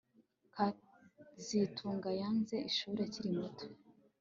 kazitunga 0.55 2.09
yanze 2.19 2.55
ishuri 2.69 2.99
akiri 3.07 3.29
muto 3.37 3.65